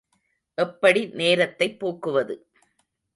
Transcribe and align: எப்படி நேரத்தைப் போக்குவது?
எப்படி 0.57 1.05
நேரத்தைப் 1.13 1.79
போக்குவது? 1.79 2.35